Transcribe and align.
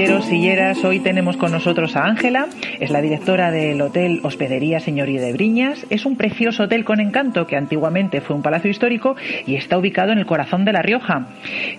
Silleros, 0.00 0.24
silleras, 0.24 0.82
hoy 0.82 0.98
tenemos 1.00 1.36
con 1.36 1.52
nosotros 1.52 1.94
a 1.94 2.06
Ángela, 2.06 2.46
es 2.80 2.88
la 2.88 3.02
directora 3.02 3.50
del 3.50 3.82
Hotel 3.82 4.20
Hospedería 4.22 4.80
Señoría 4.80 5.20
de 5.20 5.34
Briñas. 5.34 5.84
Es 5.90 6.06
un 6.06 6.16
precioso 6.16 6.62
hotel 6.62 6.86
con 6.86 7.00
encanto 7.00 7.46
que 7.46 7.58
antiguamente 7.58 8.22
fue 8.22 8.34
un 8.34 8.40
palacio 8.40 8.70
histórico 8.70 9.14
y 9.44 9.56
está 9.56 9.76
ubicado 9.76 10.12
en 10.12 10.18
el 10.18 10.24
corazón 10.24 10.64
de 10.64 10.72
La 10.72 10.80
Rioja. 10.80 11.26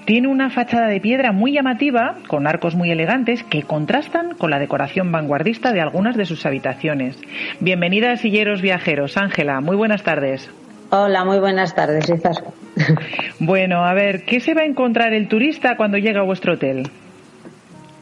Tiene 0.05 0.27
una 0.27 0.51
fachada 0.51 0.85
de 0.85 1.01
piedra 1.01 1.31
muy 1.31 1.53
llamativa, 1.53 2.17
con 2.27 2.45
arcos 2.45 2.75
muy 2.75 2.91
elegantes 2.91 3.41
que 3.41 3.63
contrastan 3.63 4.35
con 4.35 4.51
la 4.51 4.59
decoración 4.59 5.11
vanguardista 5.11 5.73
de 5.73 5.81
algunas 5.81 6.15
de 6.15 6.27
sus 6.27 6.45
habitaciones. 6.45 7.17
Bienvenida 7.59 8.11
a 8.11 8.17
Silleros 8.17 8.61
Viajeros. 8.61 9.17
Ángela, 9.17 9.61
muy 9.61 9.75
buenas 9.75 10.03
tardes. 10.03 10.47
Hola, 10.91 11.25
muy 11.25 11.39
buenas 11.39 11.73
tardes, 11.73 12.05
Bueno, 13.39 13.83
a 13.83 13.95
ver, 13.95 14.25
¿qué 14.25 14.39
se 14.39 14.53
va 14.53 14.61
a 14.61 14.65
encontrar 14.65 15.11
el 15.11 15.27
turista 15.27 15.75
cuando 15.75 15.97
llega 15.97 16.19
a 16.19 16.23
vuestro 16.23 16.53
hotel? 16.53 16.83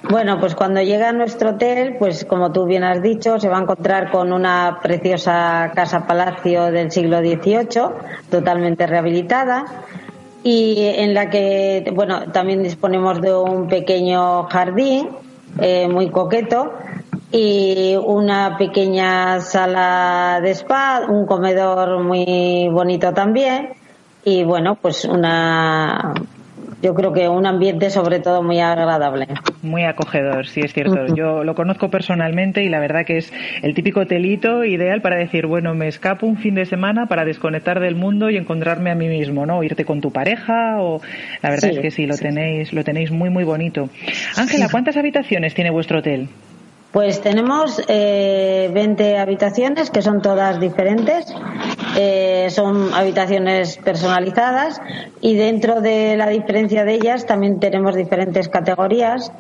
Bueno, 0.10 0.40
pues 0.40 0.56
cuando 0.56 0.82
llega 0.82 1.10
a 1.10 1.14
nuestro 1.14 1.52
hotel, 1.52 1.96
pues 2.00 2.26
como 2.26 2.52
tú 2.52 2.66
bien 2.66 2.84
has 2.84 3.00
dicho, 3.00 3.40
se 3.40 3.48
va 3.48 3.60
a 3.60 3.62
encontrar 3.62 4.10
con 4.10 4.34
una 4.34 4.80
preciosa 4.82 5.72
casa 5.76 6.08
palacio 6.08 6.72
del 6.72 6.92
siglo 6.92 7.20
XVIII, 7.20 7.68
totalmente 8.28 8.88
rehabilitada 8.88 9.66
y 10.44 10.78
en 10.96 11.14
la 11.14 11.30
que, 11.30 11.92
bueno, 11.94 12.32
también 12.32 12.64
disponemos 12.64 13.22
de 13.22 13.36
un 13.36 13.68
pequeño 13.68 14.46
jardín 14.46 15.10
eh, 15.60 15.88
muy 15.88 16.10
coqueto 16.10 16.74
y 17.32 17.96
una 18.04 18.58
pequeña 18.58 19.42
sala 19.42 20.40
de 20.42 20.50
spa, 20.56 21.04
un 21.08 21.28
comedor 21.28 22.04
muy 22.04 22.68
bonito 22.72 23.14
también 23.14 23.74
y 24.26 24.44
bueno, 24.44 24.74
pues 24.74 25.06
una 25.06 26.16
yo 26.82 26.94
creo 26.94 27.14
que 27.14 27.28
un 27.28 27.46
ambiente 27.46 27.90
sobre 27.90 28.20
todo 28.20 28.42
muy 28.42 28.60
agradable. 28.60 29.28
Muy 29.62 29.84
acogedor, 29.84 30.48
sí 30.48 30.62
es 30.62 30.74
cierto. 30.74 31.14
Yo 31.14 31.44
lo 31.44 31.56
conozco 31.56 31.90
personalmente 31.90 32.64
y 32.64 32.70
la 32.70 32.80
verdad 32.80 33.06
que 33.06 33.18
es 33.18 33.32
el 33.62 33.74
típico 33.74 34.02
hotelito 34.02 34.64
ideal 34.64 35.02
para 35.02 35.18
decir, 35.18 35.46
bueno, 35.46 35.74
me 35.74 35.88
escapo 35.88 36.26
un 36.26 36.38
fin 36.38 36.56
de 36.56 36.66
semana 36.66 37.08
para 37.08 37.26
desconectar 37.26 37.80
del 37.80 37.96
mundo 37.96 38.30
y 38.30 38.38
encontrarme 38.38 38.92
a 38.92 38.96
mí 38.96 39.08
mismo, 39.08 39.46
¿no? 39.46 39.64
irte 39.64 39.86
con 39.86 40.02
tu 40.02 40.12
pareja 40.12 40.82
o 40.82 41.02
la 41.42 41.50
verdad 41.50 41.72
es 41.72 41.80
que 41.80 41.92
sí, 41.92 42.06
lo 42.06 42.18
tenéis 42.18 42.74
lo 42.74 42.84
tenéis 42.84 43.12
muy 43.12 43.30
muy 43.30 43.44
bonito. 43.44 43.90
Ángela, 44.38 44.68
¿cuántas 44.70 44.98
habitaciones 44.98 45.54
tiene 45.54 45.70
vuestro 45.70 46.00
hotel? 46.00 46.30
Pues 46.92 47.22
tenemos 47.22 47.82
eh, 47.88 48.70
20 48.74 49.20
habitaciones 49.20 49.92
que 49.92 50.02
son 50.02 50.22
todas 50.22 50.60
diferentes. 50.60 51.26
Eh, 52.02 52.50
son 52.50 52.94
habitaciones 52.94 53.76
personalizadas 53.76 54.82
y 55.20 55.36
dentro 55.36 55.82
de 55.82 56.16
la 56.16 56.30
diferencia 56.30 56.86
de 56.86 56.94
ellas 56.94 57.26
también 57.26 57.60
tenemos 57.60 57.94
diferentes 57.94 58.48
categorías. 58.48 59.34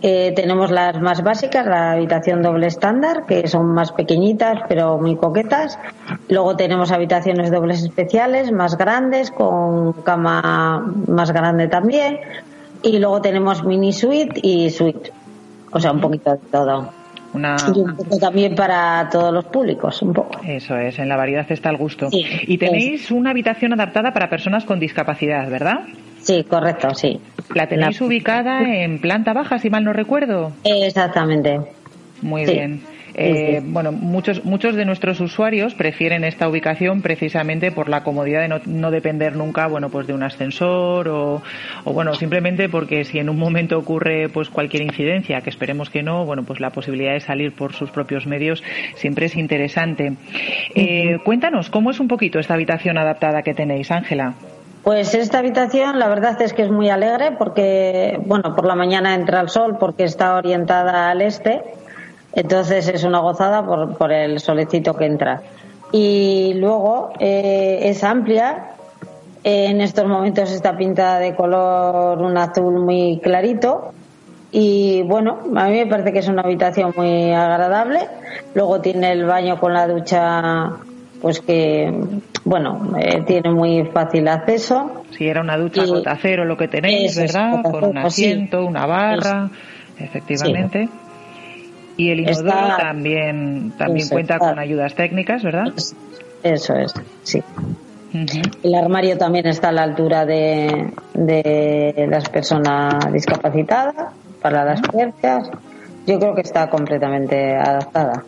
Eh, 0.00 0.32
tenemos 0.34 0.70
las 0.70 0.98
más 0.98 1.22
básicas, 1.22 1.66
la 1.66 1.92
habitación 1.92 2.40
doble 2.40 2.68
estándar, 2.68 3.26
que 3.26 3.46
son 3.48 3.66
más 3.66 3.92
pequeñitas 3.92 4.60
pero 4.66 4.96
muy 4.96 5.16
coquetas. 5.16 5.78
Luego 6.30 6.56
tenemos 6.56 6.90
habitaciones 6.90 7.50
dobles 7.50 7.82
especiales, 7.82 8.50
más 8.50 8.78
grandes, 8.78 9.30
con 9.30 9.92
cama 10.02 10.90
más 11.06 11.32
grande 11.32 11.68
también. 11.68 12.20
Y 12.82 12.98
luego 12.98 13.20
tenemos 13.20 13.62
mini 13.62 13.92
suite 13.92 14.40
y 14.42 14.70
suite. 14.70 15.12
O 15.70 15.78
sea, 15.78 15.92
un 15.92 16.00
poquito 16.00 16.30
de 16.30 16.38
todo. 16.50 16.88
Una... 17.36 17.56
Y 17.74 17.78
un 17.80 17.96
poco 17.96 18.18
también 18.18 18.54
para 18.54 19.08
todos 19.10 19.32
los 19.32 19.44
públicos, 19.44 20.00
un 20.02 20.12
poco. 20.14 20.40
Eso 20.46 20.76
es, 20.76 20.98
en 20.98 21.08
la 21.08 21.16
variedad 21.16 21.46
está 21.50 21.70
el 21.70 21.76
gusto. 21.76 22.08
y 22.10 22.56
tenéis 22.58 23.10
una 23.10 23.30
habitación 23.30 23.72
adaptada 23.74 24.12
para 24.12 24.30
personas 24.30 24.64
con 24.64 24.80
discapacidad, 24.80 25.48
¿verdad? 25.50 25.80
Sí, 26.20 26.44
correcto, 26.44 26.94
sí. 26.94 27.20
¿La 27.54 27.68
tenéis 27.68 28.00
ubicada 28.00 28.60
en 28.62 29.00
planta 29.00 29.32
baja, 29.32 29.58
si 29.58 29.70
mal 29.70 29.84
no 29.84 29.92
recuerdo? 29.92 30.52
Exactamente. 30.64 31.60
Muy 32.22 32.44
bien. 32.46 32.80
Eh, 33.18 33.62
bueno, 33.64 33.92
muchos, 33.92 34.44
muchos 34.44 34.76
de 34.76 34.84
nuestros 34.84 35.20
usuarios 35.20 35.74
prefieren 35.74 36.22
esta 36.22 36.46
ubicación 36.50 37.00
precisamente 37.00 37.72
por 37.72 37.88
la 37.88 38.02
comodidad 38.02 38.42
de 38.42 38.60
no, 38.66 38.90
depender 38.90 39.36
nunca, 39.36 39.68
bueno, 39.68 39.88
pues 39.88 40.06
de 40.06 40.12
un 40.12 40.22
ascensor 40.22 41.08
o, 41.08 41.42
bueno, 41.86 42.12
simplemente 42.12 42.68
porque 42.68 43.04
si 43.04 43.18
en 43.18 43.30
un 43.30 43.38
momento 43.38 43.78
ocurre 43.78 44.28
pues 44.28 44.50
cualquier 44.50 44.82
incidencia, 44.82 45.40
que 45.40 45.48
esperemos 45.48 45.88
que 45.88 46.02
no, 46.02 46.26
bueno, 46.26 46.42
pues 46.44 46.60
la 46.60 46.68
posibilidad 46.68 47.14
de 47.14 47.20
salir 47.20 47.54
por 47.54 47.72
sus 47.72 47.90
propios 47.90 48.26
medios 48.26 48.62
siempre 48.96 49.26
es 49.26 49.36
interesante. 49.36 50.12
Eh, 50.74 51.18
cuéntanos, 51.24 51.70
¿cómo 51.70 51.90
es 51.90 52.00
un 52.00 52.08
poquito 52.08 52.38
esta 52.38 52.52
habitación 52.52 52.98
adaptada 52.98 53.40
que 53.40 53.54
tenéis, 53.54 53.90
Ángela? 53.90 54.34
Pues 54.82 55.14
esta 55.14 55.38
habitación 55.38 55.98
la 55.98 56.08
verdad 56.08 56.40
es 56.42 56.52
que 56.52 56.62
es 56.62 56.70
muy 56.70 56.90
alegre 56.90 57.32
porque, 57.38 58.20
bueno, 58.26 58.54
por 58.54 58.66
la 58.66 58.74
mañana 58.74 59.14
entra 59.14 59.40
el 59.40 59.48
sol 59.48 59.78
porque 59.80 60.04
está 60.04 60.34
orientada 60.36 61.10
al 61.10 61.22
este 61.22 61.62
entonces 62.36 62.86
es 62.86 63.02
una 63.02 63.20
gozada 63.20 63.64
por, 63.64 63.96
por 63.96 64.12
el 64.12 64.38
solecito 64.40 64.94
que 64.94 65.06
entra. 65.06 65.42
Y 65.90 66.52
luego 66.54 67.12
eh, 67.18 67.80
es 67.84 68.04
amplia. 68.04 68.72
en 69.42 69.80
estos 69.80 70.06
momentos 70.06 70.52
está 70.52 70.76
pintada 70.76 71.18
de 71.18 71.34
color 71.34 72.18
un 72.18 72.36
azul 72.36 72.84
muy 72.84 73.20
clarito. 73.22 73.92
Y 74.52 75.02
bueno, 75.04 75.38
a 75.56 75.68
mí 75.68 75.78
me 75.78 75.86
parece 75.86 76.12
que 76.12 76.18
es 76.18 76.28
una 76.28 76.42
habitación 76.42 76.92
muy 76.94 77.32
agradable. 77.32 78.00
Luego 78.54 78.82
tiene 78.82 79.12
el 79.12 79.24
baño 79.24 79.58
con 79.58 79.72
la 79.72 79.88
ducha, 79.88 80.72
pues 81.22 81.40
que, 81.40 81.90
bueno, 82.44 82.92
eh, 82.98 83.22
tiene 83.26 83.50
muy 83.50 83.84
fácil 83.86 84.28
acceso. 84.28 85.04
Si 85.10 85.26
era 85.26 85.40
una 85.40 85.56
ducha 85.56 85.86
con 85.86 86.02
cero 86.20 86.44
lo 86.44 86.58
que 86.58 86.68
tenéis, 86.68 87.16
¿verdad? 87.16 87.62
Con 87.62 87.84
un 87.84 87.98
asiento, 87.98 88.64
una 88.64 88.84
barra, 88.84 89.48
efectivamente. 89.98 90.88
Y 91.96 92.10
el 92.10 92.20
inodoro 92.20 92.76
también, 92.78 93.72
también 93.78 94.08
cuenta 94.08 94.38
con 94.38 94.58
ayudas 94.58 94.94
técnicas, 94.94 95.42
¿verdad? 95.42 95.72
Eso 96.42 96.74
es, 96.74 96.92
sí. 97.22 97.42
El 98.62 98.74
armario 98.74 99.18
también 99.18 99.46
está 99.46 99.68
a 99.68 99.72
la 99.72 99.82
altura 99.82 100.24
de, 100.24 100.90
de 101.14 102.06
las 102.08 102.28
personas 102.28 103.12
discapacitadas 103.12 103.94
para 104.40 104.64
las 104.64 104.80
puertas. 104.82 105.50
Yo 106.06 106.18
creo 106.18 106.34
que 106.34 106.42
está 106.42 106.70
completamente 106.70 107.56
adaptada. 107.56 108.24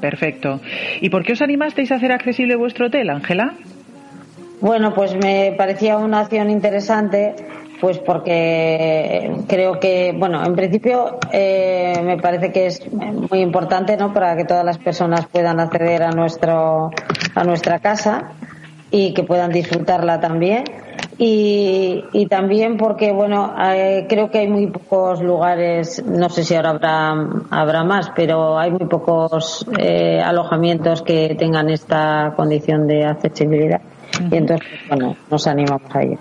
Perfecto. 0.00 0.60
¿Y 1.00 1.10
por 1.10 1.24
qué 1.24 1.32
os 1.32 1.42
animasteis 1.42 1.90
a 1.90 1.96
hacer 1.96 2.12
accesible 2.12 2.54
vuestro 2.54 2.86
hotel, 2.86 3.10
Ángela? 3.10 3.54
Bueno, 4.60 4.92
pues 4.94 5.16
me 5.16 5.54
parecía 5.58 5.96
una 5.96 6.20
acción 6.20 6.50
interesante 6.50 7.34
pues 7.82 7.98
porque 7.98 9.28
creo 9.48 9.80
que, 9.80 10.14
bueno, 10.16 10.40
en 10.46 10.54
principio 10.54 11.18
eh, 11.32 12.00
me 12.04 12.16
parece 12.16 12.52
que 12.52 12.66
es 12.66 12.80
muy 12.92 13.40
importante, 13.40 13.96
¿no? 13.96 14.14
Para 14.14 14.36
que 14.36 14.44
todas 14.44 14.64
las 14.64 14.78
personas 14.78 15.26
puedan 15.26 15.58
acceder 15.58 16.04
a 16.04 16.12
nuestro, 16.12 16.92
a 17.34 17.42
nuestra 17.42 17.80
casa 17.80 18.34
y 18.92 19.12
que 19.14 19.24
puedan 19.24 19.50
disfrutarla 19.50 20.20
también. 20.20 20.62
Y, 21.18 22.04
y 22.12 22.26
también 22.26 22.76
porque, 22.76 23.10
bueno, 23.10 23.52
eh, 23.60 24.06
creo 24.08 24.30
que 24.30 24.38
hay 24.38 24.48
muy 24.48 24.68
pocos 24.68 25.20
lugares, 25.20 26.04
no 26.06 26.28
sé 26.28 26.44
si 26.44 26.54
ahora 26.54 26.70
habrá, 26.70 27.16
habrá 27.50 27.82
más, 27.82 28.12
pero 28.14 28.60
hay 28.60 28.70
muy 28.70 28.86
pocos 28.86 29.66
eh, 29.76 30.22
alojamientos 30.24 31.02
que 31.02 31.34
tengan 31.36 31.68
esta 31.68 32.32
condición 32.36 32.86
de 32.86 33.06
accesibilidad. 33.06 33.80
Y 34.30 34.36
entonces, 34.36 34.68
bueno, 34.88 35.16
nos 35.28 35.48
animamos 35.48 35.92
a 35.92 36.02
ello. 36.02 36.18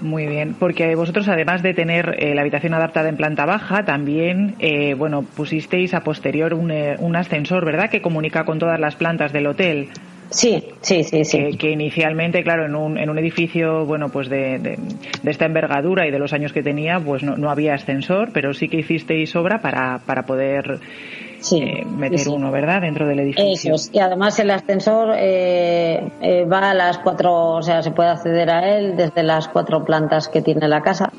Muy 0.00 0.26
bien, 0.26 0.54
porque 0.58 0.94
vosotros 0.96 1.28
además 1.28 1.62
de 1.62 1.72
tener 1.72 2.16
eh, 2.18 2.34
la 2.34 2.40
habitación 2.40 2.74
adaptada 2.74 3.08
en 3.08 3.16
planta 3.16 3.46
baja, 3.46 3.84
también, 3.84 4.56
eh, 4.58 4.94
bueno, 4.94 5.22
pusisteis 5.22 5.94
a 5.94 6.00
posterior 6.00 6.52
un, 6.54 6.70
eh, 6.70 6.96
un, 6.98 7.16
ascensor, 7.16 7.64
¿verdad?, 7.64 7.90
que 7.90 8.02
comunica 8.02 8.44
con 8.44 8.58
todas 8.58 8.80
las 8.80 8.96
plantas 8.96 9.32
del 9.32 9.46
hotel. 9.46 9.88
Sí, 10.30 10.64
sí, 10.80 11.04
sí, 11.04 11.24
sí. 11.24 11.56
Que, 11.56 11.70
inicialmente, 11.70 12.42
claro, 12.42 12.66
en 12.66 12.74
un, 12.74 12.98
en 12.98 13.08
un 13.08 13.18
edificio, 13.18 13.86
bueno, 13.86 14.08
pues 14.08 14.28
de, 14.28 14.58
de, 14.58 14.76
esta 15.30 15.46
envergadura 15.46 16.08
y 16.08 16.10
de 16.10 16.18
los 16.18 16.32
años 16.32 16.52
que 16.52 16.62
tenía, 16.62 16.98
pues 16.98 17.22
no, 17.22 17.36
no 17.36 17.50
había 17.50 17.74
ascensor, 17.74 18.30
pero 18.32 18.52
sí 18.52 18.68
que 18.68 18.78
hicisteis 18.78 19.36
obra 19.36 19.60
para, 19.60 20.00
para 20.04 20.24
poder 20.24 20.80
eh, 21.52 21.84
meter 21.84 22.28
uno, 22.28 22.50
¿verdad? 22.50 22.82
Dentro 22.82 23.06
del 23.06 23.20
edificio. 23.20 23.74
Eso 23.74 23.90
Y 23.92 23.98
además 23.98 24.38
el 24.38 24.50
ascensor 24.50 25.14
eh, 25.16 26.10
eh, 26.20 26.44
va 26.44 26.70
a 26.70 26.74
las 26.74 26.98
cuatro, 26.98 27.56
o 27.56 27.62
sea, 27.62 27.82
se 27.82 27.90
puede 27.90 28.10
acceder 28.10 28.50
a 28.50 28.76
él 28.76 28.96
desde 28.96 29.22
las 29.22 29.48
cuatro 29.48 29.84
plantas 29.84 30.28
que 30.28 30.42
tiene 30.42 30.68
la 30.68 30.80
casa. 30.80 31.10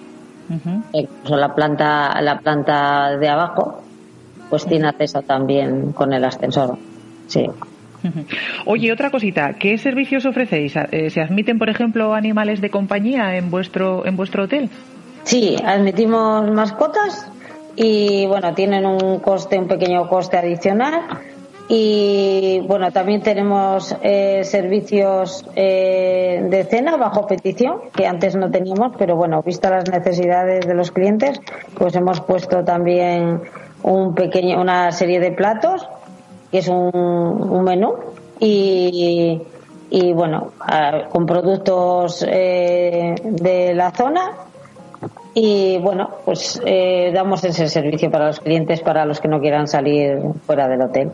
Incluso 0.93 1.37
la 1.37 1.55
planta, 1.55 2.21
la 2.21 2.39
planta 2.39 3.17
de 3.17 3.27
abajo, 3.27 3.81
pues 4.49 4.65
tiene 4.65 4.87
acceso 4.87 5.23
también 5.23 5.91
con 5.91 6.13
el 6.13 6.23
ascensor. 6.23 6.77
Sí. 7.25 7.47
Oye, 8.65 8.93
otra 8.93 9.09
cosita, 9.09 9.53
¿qué 9.53 9.79
servicios 9.79 10.27
ofrecéis? 10.27 10.73
¿Se 10.73 11.19
admiten, 11.19 11.57
por 11.57 11.69
ejemplo, 11.69 12.13
animales 12.13 12.61
de 12.61 12.69
compañía 12.69 13.35
en 13.37 13.49
vuestro 13.49 14.05
en 14.05 14.15
vuestro 14.15 14.43
hotel? 14.43 14.69
Sí, 15.23 15.55
admitimos 15.65 16.51
mascotas 16.51 17.31
y 17.75 18.25
bueno, 18.27 18.53
tienen 18.53 18.85
un 18.85 19.19
coste, 19.19 19.59
un 19.59 19.67
pequeño 19.67 20.07
coste 20.07 20.37
adicional. 20.37 21.01
Y 21.67 22.59
bueno, 22.67 22.91
también 22.91 23.23
tenemos 23.23 23.95
eh, 24.03 24.43
servicios 24.43 25.43
eh, 25.55 26.45
de 26.47 26.63
cena 26.65 26.95
bajo 26.95 27.25
petición, 27.25 27.81
que 27.95 28.05
antes 28.05 28.35
no 28.35 28.51
teníamos, 28.51 28.95
pero 28.99 29.15
bueno, 29.15 29.41
visto 29.41 29.67
las 29.69 29.89
necesidades 29.89 30.67
de 30.67 30.75
los 30.75 30.91
clientes, 30.91 31.41
pues 31.75 31.95
hemos 31.95 32.21
puesto 32.21 32.63
también 32.63 33.41
un 33.81 34.13
pequeño, 34.13 34.61
una 34.61 34.91
serie 34.91 35.19
de 35.19 35.31
platos, 35.31 35.87
que 36.51 36.59
es 36.59 36.67
un, 36.67 36.91
un 36.93 37.63
menú, 37.63 37.95
y, 38.39 39.41
y 39.89 40.13
bueno, 40.13 40.51
con 41.09 41.25
productos 41.25 42.23
eh, 42.29 43.15
de 43.23 43.73
la 43.73 43.89
zona 43.89 44.33
y 45.37 45.77
bueno, 45.79 46.09
pues 46.23 46.61
eh, 46.65 47.11
damos 47.13 47.43
ese 47.43 47.67
servicio 47.67 48.09
para 48.09 48.27
los 48.27 48.39
clientes, 48.39 48.79
para 48.79 49.05
los 49.05 49.19
que 49.19 49.27
no 49.27 49.41
quieran 49.41 49.67
salir 49.67 50.17
fuera 50.45 50.65
del 50.69 50.81
hotel. 50.81 51.11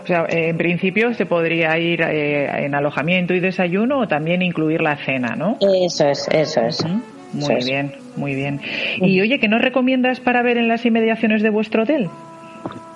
O 0.00 0.06
sea, 0.06 0.26
eh, 0.28 0.50
en 0.50 0.56
principio 0.56 1.12
se 1.12 1.26
podría 1.26 1.76
ir 1.76 2.00
eh, 2.00 2.66
en 2.66 2.76
alojamiento 2.76 3.34
y 3.34 3.40
desayuno 3.40 3.98
o 3.98 4.06
también 4.06 4.42
incluir 4.42 4.80
la 4.80 4.96
cena, 4.96 5.34
¿no? 5.34 5.56
Eso 5.60 6.06
es, 6.06 6.28
eso 6.30 6.60
es. 6.60 6.84
Muy 7.32 7.64
bien, 7.64 7.92
muy 8.14 8.36
bien. 8.36 8.60
Y 8.98 9.20
oye, 9.20 9.40
¿qué 9.40 9.48
nos 9.48 9.60
recomiendas 9.60 10.20
para 10.20 10.40
ver 10.42 10.56
en 10.56 10.68
las 10.68 10.86
inmediaciones 10.86 11.42
de 11.42 11.50
vuestro 11.50 11.82
hotel? 11.82 12.08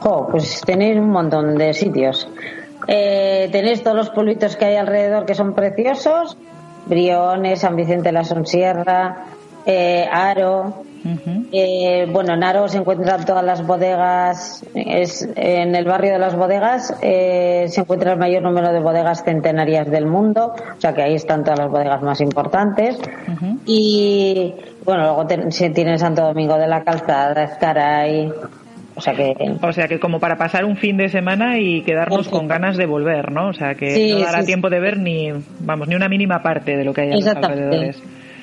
Oh, 0.03 0.29
pues 0.31 0.61
tenéis 0.65 0.97
un 0.97 1.11
montón 1.11 1.57
de 1.59 1.75
sitios. 1.75 2.31
tenéis 2.87 3.83
todos 3.83 3.97
los 3.97 4.11
pueblitos 4.11 4.55
que 4.55 4.67
hay 4.67 4.77
alrededor 4.77 5.27
que 5.27 5.35
son 5.35 5.55
preciosos. 5.55 6.39
Briones, 6.87 7.61
San 7.61 7.75
Vicente 7.75 8.05
de 8.05 8.13
la 8.13 8.25
Sonsierra, 8.25 9.27
eh, 9.69 10.09
Aro. 10.11 10.83
eh, 11.53 12.07
bueno, 12.11 12.35
en 12.35 12.43
Aro 12.43 12.69
se 12.69 12.79
encuentran 12.79 13.25
todas 13.27 13.45
las 13.45 13.67
bodegas, 13.67 14.65
es, 14.75 15.29
en 15.37 15.75
el 15.77 15.85
barrio 15.85 16.13
de 16.13 16.19
las 16.19 16.35
bodegas 16.35 16.97
eh, 17.03 17.67
se 17.69 17.83
encuentra 17.83 18.13
el 18.13 18.19
mayor 18.19 18.43
número 18.43 18.73
de 18.73 18.81
bodegas 18.81 19.23
centenarias 19.25 19.91
del 19.91 20.07
mundo, 20.07 20.55
o 20.77 20.81
sea 20.81 20.95
que 20.95 21.03
ahí 21.03 21.15
están 21.15 21.45
todas 21.45 21.59
las 21.59 21.71
bodegas 21.71 22.03
más 22.03 22.21
importantes. 22.23 22.99
Y 23.67 24.55
bueno, 24.85 25.03
luego 25.03 25.51
se 25.51 25.71
tiene 25.71 25.99
Santo 25.99 26.23
Domingo 26.23 26.57
de 26.57 26.67
la 26.67 26.83
Calzada, 26.83 27.45
Escaray, 27.45 28.33
o 28.95 29.01
sea 29.03 29.15
que 29.15 29.35
o 29.63 29.73
sea 29.73 29.87
que 29.87 30.01
como 30.01 30.19
para 30.19 30.37
pasar 30.37 30.65
un 30.65 30.77
fin 30.77 30.97
de 30.97 31.11
semana 31.11 31.59
y 31.59 31.83
quedarnos 31.83 32.29
con 32.29 32.49
ganas 32.49 32.77
de 32.77 32.87
volver 32.87 33.31
no 33.31 33.51
o 33.51 33.53
sea 33.53 33.77
que 33.77 34.13
no 34.13 34.19
dará 34.19 34.45
tiempo 34.45 34.71
de 34.71 34.81
ver 34.81 34.99
ni 34.99 35.31
vamos 35.61 35.87
ni 35.87 35.95
una 35.95 36.09
mínima 36.09 36.43
parte 36.43 36.77
de 36.77 36.85
lo 36.85 36.93
que 36.93 37.03
hay 37.03 37.13
a 37.13 37.15
los 37.15 37.27
alrededores 37.27 38.03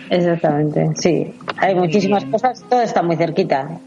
Exactamente, 0.10 0.90
sí. 0.96 1.34
Hay 1.58 1.76
muchísimas 1.76 2.26
cosas, 2.26 2.64
todo 2.70 2.82
está 2.82 3.02
muy 3.02 3.16
cerquita. 3.16 3.80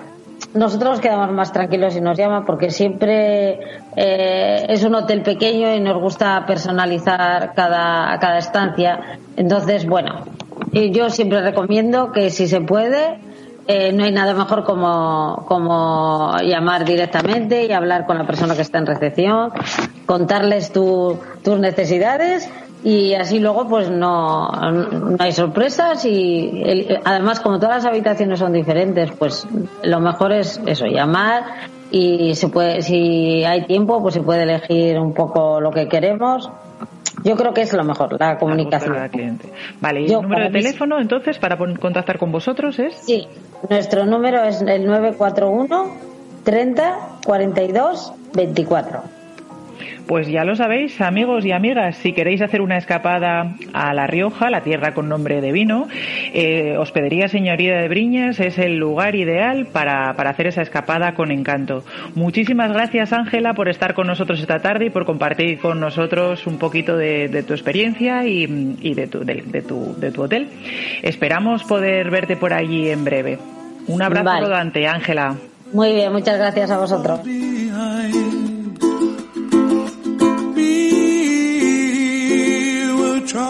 nosotros 0.53 0.91
nos 0.91 0.99
quedamos 0.99 1.31
más 1.31 1.53
tranquilos 1.53 1.93
si 1.93 2.01
nos 2.01 2.17
llama 2.17 2.45
porque 2.45 2.71
siempre 2.71 3.59
eh, 3.95 4.65
es 4.67 4.83
un 4.83 4.95
hotel 4.95 5.21
pequeño 5.21 5.73
y 5.73 5.79
nos 5.79 6.01
gusta 6.01 6.45
personalizar 6.45 7.53
cada, 7.53 8.17
cada 8.19 8.37
estancia. 8.37 9.19
Entonces, 9.37 9.85
bueno, 9.85 10.25
yo 10.73 11.09
siempre 11.09 11.41
recomiendo 11.41 12.11
que 12.11 12.29
si 12.29 12.47
se 12.47 12.59
puede, 12.59 13.19
eh, 13.71 13.91
no 13.93 14.03
hay 14.03 14.11
nada 14.11 14.33
mejor 14.33 14.63
como, 14.63 15.45
como 15.47 16.35
llamar 16.41 16.83
directamente 16.83 17.65
y 17.65 17.71
hablar 17.71 18.05
con 18.05 18.17
la 18.17 18.25
persona 18.25 18.55
que 18.55 18.61
está 18.61 18.79
en 18.79 18.85
recepción, 18.85 19.51
contarles 20.05 20.73
tus 20.73 21.59
necesidades 21.59 22.49
y 22.83 23.13
así 23.13 23.39
luego 23.39 23.67
pues 23.67 23.89
no, 23.89 24.49
no 24.49 25.15
hay 25.19 25.31
sorpresas 25.31 26.03
y 26.05 26.87
además 27.05 27.39
como 27.39 27.59
todas 27.59 27.83
las 27.83 27.85
habitaciones 27.85 28.39
son 28.39 28.53
diferentes 28.53 29.11
pues 29.11 29.47
lo 29.83 29.99
mejor 29.99 30.33
es 30.33 30.59
eso 30.65 30.85
llamar 30.87 31.43
y 31.91 32.33
se 32.35 32.47
puede 32.49 32.81
si 32.81 33.43
hay 33.43 33.65
tiempo 33.67 34.01
pues 34.01 34.15
se 34.15 34.21
puede 34.21 34.43
elegir 34.43 34.99
un 34.99 35.13
poco 35.13 35.61
lo 35.61 35.71
que 35.71 35.87
queremos 35.87 36.49
yo 37.23 37.35
creo 37.35 37.53
que 37.53 37.61
es 37.61 37.73
lo 37.73 37.83
mejor, 37.83 38.19
la 38.19 38.37
comunicación. 38.37 38.95
Vale, 39.79 40.01
¿y 40.01 40.05
el 40.05 40.21
número 40.21 40.45
de 40.45 40.49
teléfono 40.51 40.99
entonces 40.99 41.37
para 41.37 41.57
contactar 41.57 42.17
con 42.17 42.31
vosotros 42.31 42.79
es? 42.79 42.95
Sí, 42.95 43.27
nuestro 43.69 44.05
número 44.05 44.43
es 44.43 44.61
el 44.61 44.85
941 44.85 45.91
30 46.43 47.19
42 47.25 48.13
24. 48.33 49.20
Pues 50.07 50.27
ya 50.27 50.43
lo 50.43 50.55
sabéis, 50.55 50.99
amigos 51.01 51.45
y 51.45 51.51
amigas, 51.51 51.95
si 51.97 52.13
queréis 52.13 52.41
hacer 52.41 52.61
una 52.61 52.77
escapada 52.77 53.55
a 53.73 53.93
La 53.93 54.07
Rioja, 54.07 54.49
la 54.49 54.61
tierra 54.61 54.93
con 54.93 55.07
nombre 55.07 55.41
de 55.41 55.51
vino, 55.51 55.87
eh, 56.33 56.75
Hospedería 56.77 57.27
Señoría 57.27 57.77
de 57.77 57.87
Briñas 57.87 58.39
es 58.39 58.57
el 58.57 58.77
lugar 58.77 59.15
ideal 59.15 59.67
para, 59.71 60.09
hacer 60.09 60.47
esa 60.47 60.61
escapada 60.61 61.13
con 61.13 61.31
encanto. 61.31 61.83
Muchísimas 62.15 62.71
gracias, 62.71 63.13
Ángela, 63.13 63.53
por 63.53 63.69
estar 63.69 63.93
con 63.93 64.07
nosotros 64.07 64.39
esta 64.39 64.59
tarde 64.59 64.85
y 64.85 64.89
por 64.89 65.05
compartir 65.05 65.59
con 65.59 65.79
nosotros 65.79 66.45
un 66.47 66.57
poquito 66.57 66.97
de, 66.97 67.43
tu 67.47 67.53
experiencia 67.53 68.25
y, 68.25 68.47
de, 68.93 69.07
tu, 69.07 69.23
de, 69.23 69.61
tu, 69.61 69.95
de 69.97 70.11
tu 70.11 70.23
hotel. 70.23 70.49
Esperamos 71.01 71.63
poder 71.63 72.09
verte 72.09 72.35
por 72.35 72.53
allí 72.53 72.89
en 72.89 73.03
breve. 73.03 73.39
Un 73.87 74.01
abrazo 74.01 74.41
rodante, 74.41 74.87
Ángela. 74.87 75.35
Muy 75.73 75.93
bien, 75.93 76.11
muchas 76.11 76.37
gracias 76.37 76.69
a 76.69 76.77
vosotros. 76.77 77.21